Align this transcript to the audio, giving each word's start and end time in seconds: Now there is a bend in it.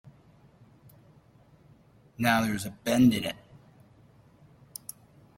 Now 2.17 2.41
there 2.41 2.55
is 2.55 2.65
a 2.65 2.71
bend 2.71 3.13
in 3.13 3.23
it. 3.23 3.35